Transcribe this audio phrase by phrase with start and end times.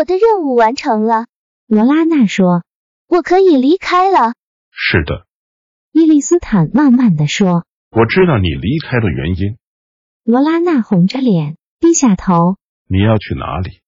[0.00, 1.26] 我的任务完成了，
[1.66, 2.64] 罗拉娜说。
[3.06, 4.32] 我可以离开了。
[4.70, 5.26] 是的，
[5.92, 7.66] 伊丽斯坦慢慢的说。
[7.90, 9.58] 我知道你离开的原因。
[10.24, 12.56] 罗拉娜红着脸，低下头。
[12.88, 13.82] 你要去哪里？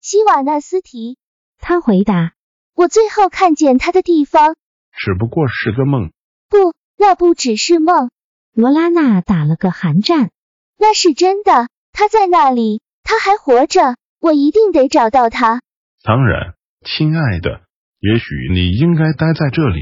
[0.00, 1.18] 希瓦纳斯提。
[1.58, 2.32] 他回答。
[2.74, 4.54] 我最后看见他的地方。
[4.96, 6.12] 只不过是个梦。
[6.48, 8.10] 不，那不只是梦。
[8.54, 10.30] 罗拉娜打了个寒战。
[10.78, 13.96] 那是真的，他在那里，他还活着。
[14.22, 15.62] 我一定得找到他。
[16.04, 16.54] 当然，
[16.86, 17.62] 亲爱的，
[17.98, 19.80] 也许你应该待在这里。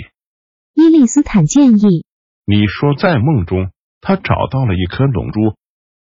[0.73, 2.07] 伊利斯坦建议。
[2.47, 5.41] 你说在梦中，他找到了一颗龙珠。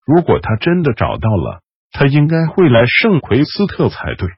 [0.07, 4.31] 如果他真的找到了，他应该会来圣奎斯特才对。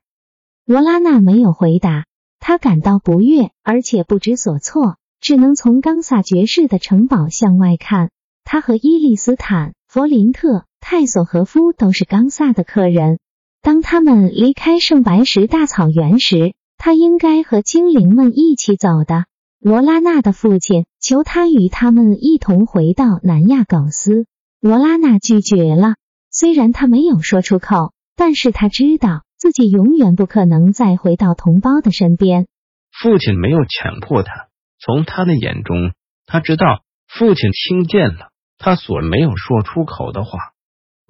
[0.66, 2.04] 罗拉娜没有回答，
[2.40, 8.10] 她感到不悦，而且不知所措，只能从冈萨爵士的城堡向外看。
[8.42, 13.20] 他和伊利斯坦、弗林特、泰索和夫都是冈萨的客人。
[13.64, 19.24] 当他们离开圣白石大草原时，他应该和精灵们一起走的。
[19.58, 24.26] 罗拉娜的父亲求他与他们一同回到南亚苟斯，
[24.60, 25.94] 罗拉娜拒绝了。
[26.30, 32.46] 虽然他没有说出口，但是他知道自己永远不可能再回到同胞的身边。
[32.92, 34.48] 父亲没有强迫他，
[34.78, 35.92] 从他的眼中，
[36.26, 40.53] 他知道父亲听见了他所没有说出口的话。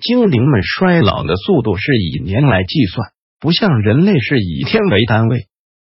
[0.03, 3.09] 精灵们衰老的速度是以年来计算，
[3.41, 5.47] 不像人类是以天为单位。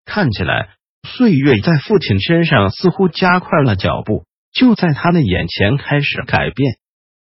[0.05, 0.71] 看起来，
[1.09, 6.77] 岁月在父亲身上似乎加快了脚步，就在他的眼前开始改变。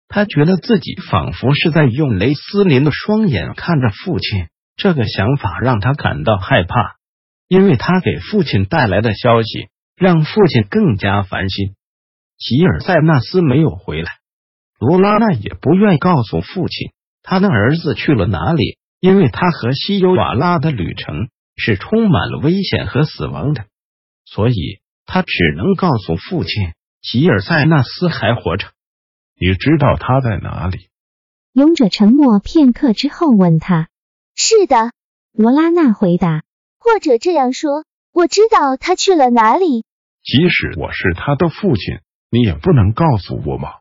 [0.07, 4.47] 他觉得自己仿佛是在用雷斯林的双眼看着父亲。
[4.77, 6.95] 这个想法让他感到害怕，
[7.47, 11.75] 因为他给父亲带来的消息让父亲更加烦心。
[12.37, 14.09] 吉尔塞纳斯没有回来。
[14.81, 23.65] 罗拉娜也不愿告诉父亲他的儿子去了哪里，因为他和西尤瓦拉的旅程是充满了危险和死亡的，
[24.25, 28.69] 所以他只能告诉父亲吉尔塞纳斯还活着。
[29.39, 30.87] 你知道他在哪里？
[31.53, 33.89] 勇者沉默片刻之后问他
[34.35, 34.93] ：“是的。”
[35.31, 36.41] 罗拉娜回答
[36.81, 39.85] ：“或者这样说，我知道他去了哪里。
[40.23, 41.99] 即使我是他的父亲，
[42.31, 43.73] 你也不能告诉我吗？”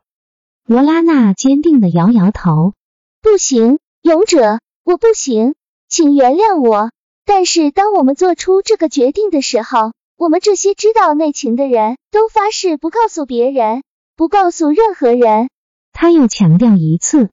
[0.71, 2.75] 罗拉娜坚定的摇摇头
[3.21, 5.53] ：“不行，勇者，我不行，
[5.89, 6.91] 请原谅我。
[7.25, 13.83] 但是当我们做出这个决定的时候，我们这些知道内情的人都发誓不告诉别人，
[14.15, 15.49] 不告诉任何人。”
[15.91, 17.31] 他又强调一次：“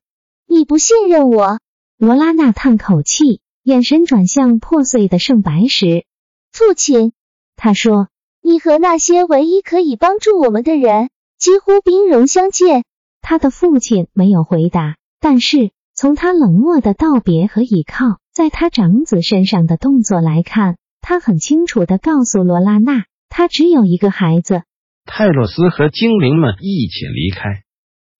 [0.48, 1.60] 你不信任我。”
[1.96, 6.04] 罗拉娜叹口气，眼神转向破碎的圣白石。
[6.50, 7.12] 父亲，
[7.54, 8.08] 他说
[8.42, 12.82] ：“你和那些唯一可以帮助我们的人几乎兵戎相见。”
[13.20, 24.62] 他的父亲没有回答，但是从他冷漠的道别和倚靠在他长子身上的动作来看，他很清楚的告诉罗拉娜，他只有一个孩子。
[25.04, 27.62] 泰洛斯和精灵们一起离开，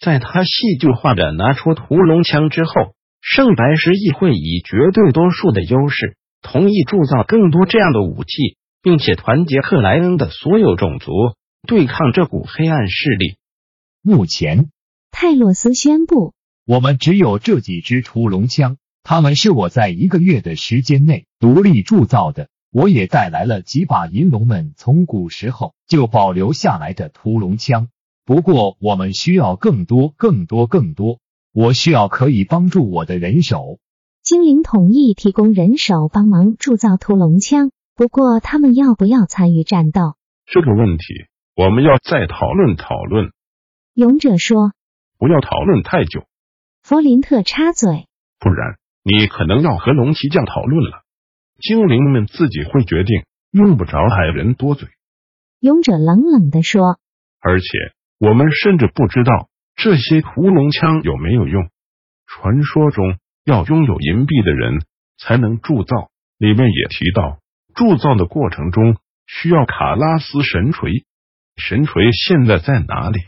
[0.00, 2.72] 在他戏剧化的拿出屠龙枪之后，
[3.20, 11.12] 圣白石议会以绝对多数的优势同意铸造更多这样的武器，并且团结克莱恩的所有种族
[11.66, 13.36] 对抗这股黑暗势力。
[14.02, 14.70] 目前。
[15.20, 16.32] 泰洛斯宣布
[16.64, 22.48] ：“我们只有这几支屠龙枪，他们是我在一个月的时间内独立铸造的。
[22.70, 27.88] 我也带来了几把银龙们从古时候就保留下来的屠龙枪。
[28.24, 31.18] 不过，我们需要更多、更多、更多。
[31.52, 33.80] 我需要可以帮助我的人手。”
[34.22, 40.14] 精灵同意提供人手帮忙铸造屠龙枪，不过他们要不要参与战斗？
[40.46, 41.26] 这个问题
[41.56, 43.32] 我们要再讨论讨论。
[43.94, 44.74] 勇者说。
[45.18, 46.26] 不要讨论太久，
[46.82, 48.06] 弗林特插嘴，
[48.38, 51.02] 不然你可能要和龙骑将讨论了。
[51.60, 54.88] 精灵们自己会决定，用不着矮人多嘴。
[55.58, 57.00] 勇者冷冷的说，
[57.40, 57.66] 而且
[58.20, 61.68] 我们甚至不知道这些屠龙枪有没有用。
[62.26, 64.84] 传说中要拥有银币的人
[65.18, 67.40] 才能铸造，里面也提到
[67.74, 71.04] 铸造的过程中需要卡拉斯神锤。
[71.56, 73.18] 神锤现在在哪里？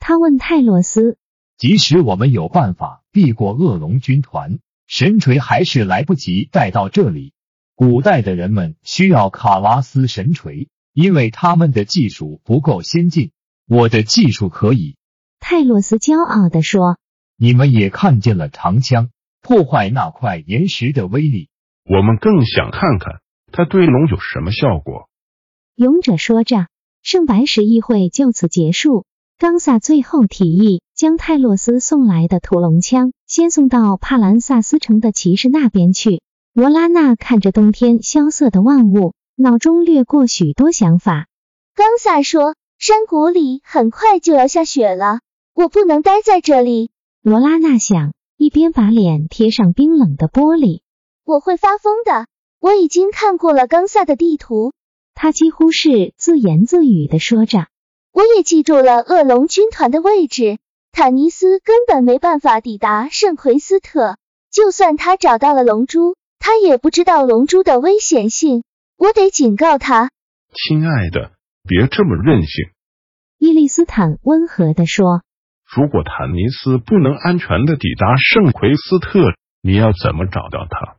[0.00, 1.18] 他问泰洛斯
[1.56, 7.34] ：“即使我们有办法避过恶龙军团，神锤还是来不及带到这里。
[7.76, 13.30] 古代的人们需要卡拉斯神锤，因为他们的技术不够先进。
[13.68, 14.96] 我的技术可以。
[15.38, 16.98] 泰洛斯骄傲地说。
[17.36, 19.08] 你们也看见了长枪
[19.40, 21.48] 破坏那块岩石的威力。
[21.84, 23.20] 我们更想看看
[23.50, 25.08] 它对龙有什么效果。
[25.74, 26.68] 勇者说着，
[27.02, 29.06] 圣白石议会就此结束。
[29.40, 36.20] 冈萨最后提议将泰洛斯送来的屠龙枪先送到帕兰萨斯城的骑士那边去。
[36.52, 41.26] 罗拉娜看着冬天萧瑟的万物，脑中掠过许多想法。
[41.74, 45.20] 冈萨说：“山谷里很快就要下雪了，
[45.54, 46.90] 我不能待在这里。”
[47.24, 50.82] 罗拉娜想，一边把脸贴上冰冷的玻璃。
[51.24, 52.26] 我会发疯的。
[52.60, 54.74] 我已经看过了冈萨的地图，
[55.14, 57.68] 他几乎是自言自语的说着。
[58.12, 60.58] 我也记住了恶龙军团的位置。
[60.92, 64.16] 坦尼斯根本没办法抵达圣奎斯特，
[64.50, 68.64] 就算他找到了龙珠，他也不知道龙珠的危险性。
[68.96, 70.10] 我得警告他。
[70.52, 71.30] 亲爱的，
[71.62, 72.70] 别这么任性。
[73.38, 75.22] 伊利斯坦温和的说。
[75.72, 79.20] 如果坦尼斯不能安全的抵达圣奎斯特，
[79.62, 80.96] 你要怎么找到他？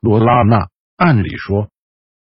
[0.00, 1.68] 罗拉娜，按理说，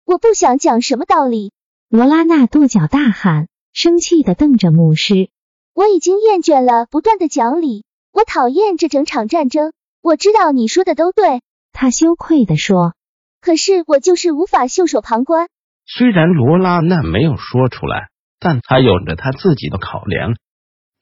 [0.04, 1.52] 我不想讲什么道理。
[1.88, 5.30] 罗拉娜跺脚大喊，生气的瞪着牧师。
[5.74, 9.72] 我已经厌倦了不断的讲理，我讨厌这整场战争。
[10.02, 11.42] 我知道你说的都对，
[11.72, 12.94] 他羞愧的说。
[13.40, 15.48] 可是我就是无法袖手旁观。
[15.86, 18.08] 虽然罗拉娜没有说出来，
[18.38, 20.36] 但她有着她自己的考量。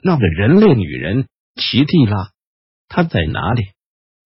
[0.03, 1.27] 那个人类女人
[1.57, 2.31] 奇蒂拉，
[2.89, 3.65] 她在哪里？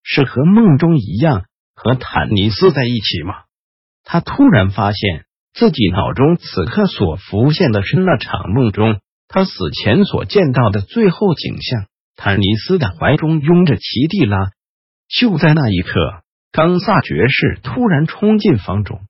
[0.03, 3.35] 是和梦中一样和坦尼斯在一起吗？
[4.05, 11.87] 他突然发现自己脑中此刻所浮现的是那场梦中他死前所见到的最后景象：
[12.17, 14.51] 坦尼斯的怀中拥着奇蒂拉。
[15.09, 19.03] 就在那一刻，冈萨爵士突然冲进房中。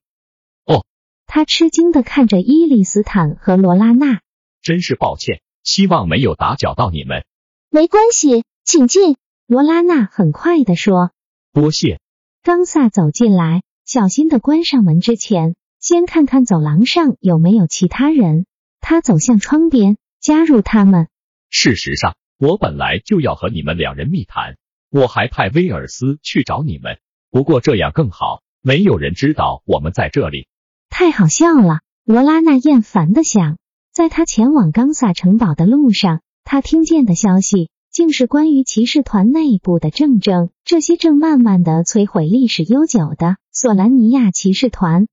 [0.65, 0.85] 哦，
[1.25, 4.21] 他吃惊的看着伊里斯坦和罗拉娜。
[4.61, 5.41] 真是抱歉。
[5.63, 7.25] 希望没有打搅到你们。
[7.71, 9.15] 没关系，请进。
[9.47, 11.09] 罗拉娜很快的说。
[11.53, 11.99] 多谢。
[12.43, 15.55] 冈萨走进来，小心的关上门之前，
[15.87, 18.47] 先看看走廊上有没有其他人。
[18.81, 21.09] 他走向窗边，加入他们。
[21.51, 24.57] 事实上，我本来就要和你们两人密谈，
[24.89, 26.97] 我还派威尔斯去找你们。
[27.29, 30.47] 不过这样更好，没有人知道我们在这里。
[30.89, 33.59] 太好笑了，罗拉娜厌烦的想。
[33.93, 45.05] 在他前往冈萨城堡的路上，他听见的消息竟是关于骑士团内部的政争，这些正慢慢的摧毁历史悠久的索兰尼亚骑士团。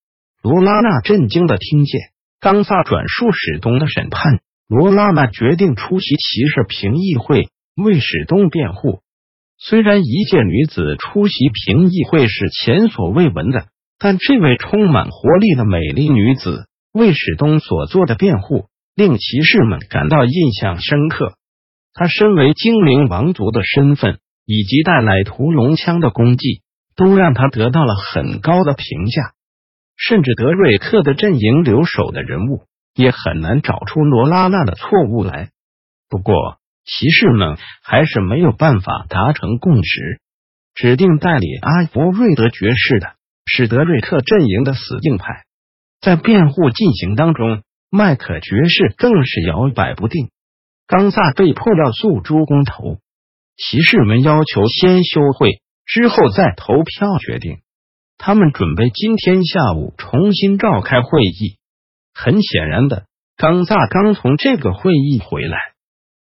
[0.42, 2.00] 罗拉娜震惊的听见
[2.40, 9.02] 冈萨转述史东的审判，罗拉娜决定出席骑士评议会，为史东辩护。
[9.56, 13.66] 虽然一介女子出席评议会是前所未闻的，
[14.00, 18.66] 但这位充满活力的美丽女子为史东所做的辩护。
[18.94, 21.32] 令骑士们感到印象深刻。
[21.94, 26.60] 她身为精灵王族的身份，以及带来屠龙枪的功绩，
[26.94, 29.32] 都让她得到了很高的评价。
[30.06, 32.64] 甚至德瑞克的阵营留守的人物
[32.94, 35.50] 也很难找出罗拉娜的错误来。
[36.08, 40.20] 不过，骑士们还是没有办法达成共识。
[40.74, 43.14] 指定代理阿弗瑞德爵士的
[43.46, 45.44] 是德瑞克阵营的死硬派。
[46.00, 47.62] 在辩护进行当中。
[47.94, 50.30] 麦克爵士更是摇摆不定，
[50.86, 52.96] 冈萨被迫要诉诸公投，
[53.58, 57.58] 骑士们要求先休会，之后再投票决定。
[58.18, 61.58] 他们准备今天下午重新召开会议。
[62.14, 65.58] 很显然的，冈萨刚从这个会议回来。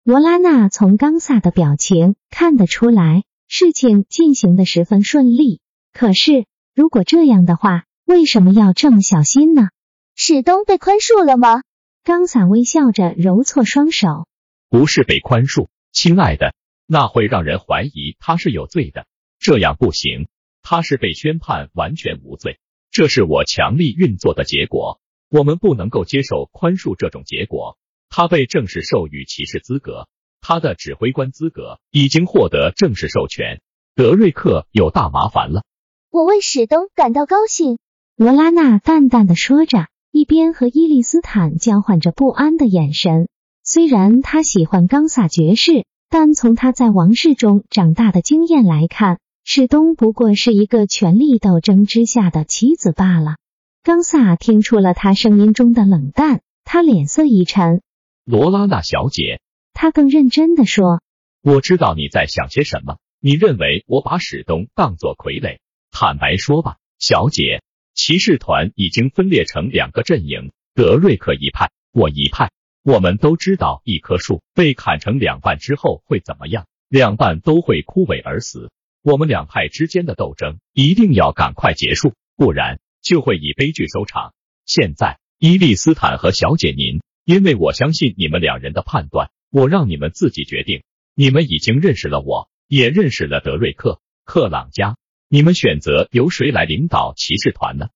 [0.04, 5.60] 罗拉娜从冈萨的表情看得出来，事情进行的十分顺利。
[5.92, 9.68] 可是，如果这样的话，为什么要这么小心呢？
[10.14, 11.62] 史东被宽恕了吗？
[12.04, 14.26] 冈萨微笑着揉搓双手。
[14.68, 16.54] 不是被宽恕，亲爱的，
[16.86, 19.06] 那会让人怀疑他是有罪的。
[19.38, 20.28] 这样不行，
[20.68, 22.58] 他是被宣判完全无罪，
[22.90, 25.00] 这是我强力运作的结果。
[25.30, 27.78] 我们不能够接受宽恕这种结果。
[28.08, 30.08] 他被正式授予骑士资格，
[30.40, 33.60] 他的指挥官资格已经获得正式授权。
[33.94, 35.62] 德瑞克有大麻烦了。
[36.10, 37.78] 我为史东感到高兴。
[38.16, 39.86] 罗拉娜淡淡的说着。
[40.10, 43.28] 一边和伊利斯坦交换着不安的眼神。
[43.62, 49.18] 虽然他喜欢冈萨爵士，但从他在王室中长大的经验来看，
[49.48, 53.36] 史东不过是一个权力斗争之下的棋子罢了。
[53.84, 57.80] 冈萨听出了他声音中的冷淡，他脸色一沉。
[58.24, 59.40] 罗拉娜小姐，
[59.72, 61.00] 他更认真的说
[61.42, 62.98] ：“我知道你在想些什么。
[63.20, 65.58] 你认为我把史东当作傀儡？
[65.92, 67.62] 坦白说吧，小姐，
[67.94, 72.50] 骑士团已经分裂成两个阵营，德瑞克一派，我一派。
[72.82, 76.66] 我们都知道，一棵树被砍成两半之后会怎么样？
[76.88, 78.72] 两半都会枯萎而死。
[79.06, 84.34] 我们两派之间的斗争一定要赶快结束，不然就会以悲剧收场。
[84.64, 90.82] 现在，伊利斯坦和小姐您，因为我相信你们两人的判断，我让你们自己决定。
[91.14, 94.96] 你们已经认识了我，也认识了德瑞克、克朗加，
[95.28, 97.86] 你们选择由谁来领导骑士团呢？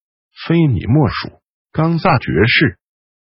[0.47, 1.41] 非你莫属，
[1.73, 2.79] 冈萨爵士。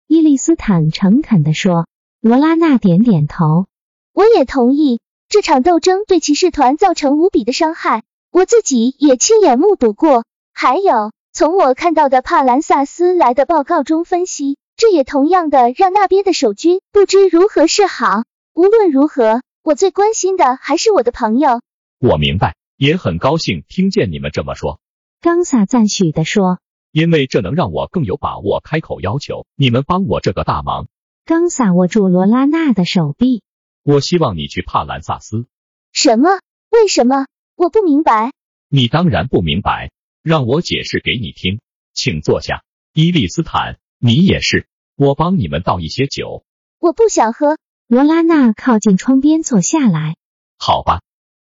[0.07, 1.89] 伊利斯坦诚恳地说。
[2.21, 3.67] 罗拉娜点点头，
[4.13, 5.01] 我也同意。
[5.35, 10.23] 这场斗争对骑士团造成无比的伤害，我自己也亲眼目睹过。
[10.53, 18.23] 还有，从我看到的帕兰萨斯来的报告中分析，这也同样的让那边的守军不知如何是好。
[18.53, 21.59] 无论如何，我最关心的还是我的朋友。
[21.99, 24.79] 我明白，也很高兴听见你们这么说。
[25.19, 26.59] 冈萨赞许的说。
[26.93, 30.87] 因为这能让我更有把握开口要求你们帮我这个大忙。
[31.25, 33.41] 冈萨握住罗拉娜的手臂。
[33.85, 35.45] 我希望你去帕兰萨斯。
[35.91, 36.39] 什么？
[36.71, 37.27] 为什么？
[37.55, 38.33] 我不明白。
[38.67, 39.91] 你当然不明白，
[40.23, 41.59] 让我解释给你听。
[41.93, 42.63] 请坐下，
[42.93, 44.65] 伊利斯坦，你也是。
[44.95, 46.43] 我帮你们倒一些酒。
[46.79, 47.59] 我不想喝。
[47.87, 50.15] 罗拉娜靠近窗边坐下来。
[50.57, 51.03] 好吧。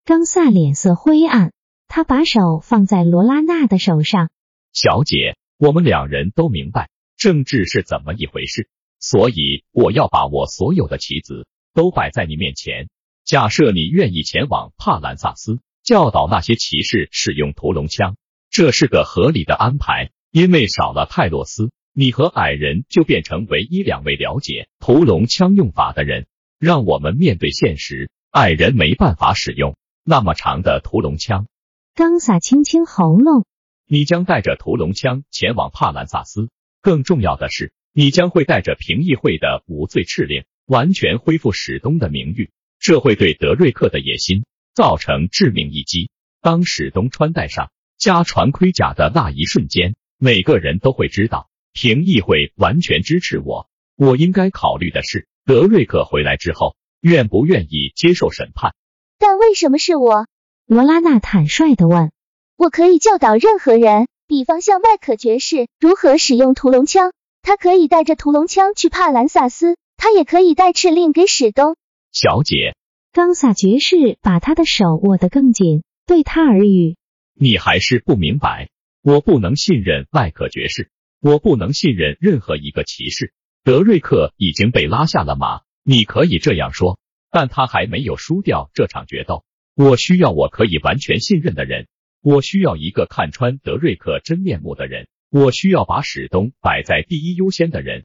[0.05, 1.53] 冈萨脸色灰暗，
[1.87, 4.29] 他把手放在罗拉娜的手上。
[4.73, 12.89] 小姐，我们两人都明白政治是怎么一回事，所以我要把我所有的棋子都摆在你面前。
[13.25, 18.17] 假设你愿意前往帕兰萨斯，教导那些骑士使用屠龙枪，
[18.51, 20.11] 这是个合理的安排。
[20.31, 26.27] 因为少了泰洛斯，你和矮人就变成唯一两位了解屠龙枪用法的人。
[26.59, 31.47] 让我们面对现实，矮人没办法使用那么长的屠龙枪。
[31.95, 33.45] 刚萨清清喉咙。
[33.87, 36.49] 你将带着屠龙枪前往帕兰萨斯，
[36.81, 42.51] 更重要的是，你将会带着评议会的无罪敕令，完全恢复史东的名誉。
[42.79, 44.45] 这会对德瑞克的野心
[44.75, 46.11] 造成致命一击。
[46.43, 53.69] 当史东穿戴上家传盔甲的那一瞬间，每个人都会知道评议会完全支持我。
[53.97, 58.75] 我应该考虑的是，德瑞克回来之后，愿不愿意接受审判？
[59.19, 60.27] 但为什么是我？
[60.67, 62.11] 罗拉娜坦率的问。
[62.57, 71.79] 我可以教导任何人，比方像麦可爵士如何使用屠龙枪，他可以带着屠龙枪去帕兰萨斯，他也可以带敕令给史东
[72.13, 72.77] 小姐。
[73.11, 76.97] 冈萨爵士把他的手握得更紧，对他耳语
[77.33, 78.69] ：“你还是不明白，
[79.03, 80.91] 我不能信任麦克爵士，
[81.23, 83.33] 我不能信任任何一个骑士。
[83.63, 86.99] 德瑞克已经被拉下了马，你可以这样说，
[87.31, 89.43] 但他还没有输掉这场决斗。
[89.75, 91.87] 我需要我可以完全信任的人。”
[92.21, 98.05] 我需要一个看穿德瑞克真面目的人，我需要把史东摆在第一优先的人。